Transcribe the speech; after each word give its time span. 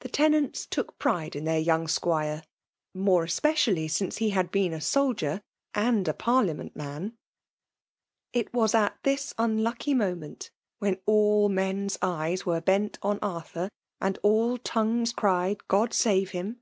The 0.00 0.10
tenant^ 0.10 0.68
took 0.68 0.98
pride 0.98 1.34
in 1.34 1.44
their 1.44 1.58
young 1.58 1.88
squire, 1.88 2.42
more 2.92 3.24
especially 3.24 3.88
since 3.88 4.18
he 4.18 4.28
had 4.28 4.50
been 4.50 4.74
a 4.74 4.80
soldier 4.82 5.40
and 5.74 6.06
a 6.06 6.12
parliament 6.12 6.76
man. 6.76 7.16
It 8.34 8.52
was 8.52 8.74
at 8.74 8.98
this 9.04 9.32
unlucky 9.38 9.94
moment, 9.94 10.50
when 10.80 11.00
all 11.06 11.48
men's 11.48 11.96
eyes 12.02 12.44
were 12.44 12.60
bent 12.60 12.98
on 13.00 13.18
Arthur, 13.22 13.70
and 14.02 14.18
all 14.22 14.58
tongues 14.58 15.14
cried 15.14 15.66
*' 15.66 15.66
God 15.68 15.94
save 15.94 16.32
him!" 16.32 16.58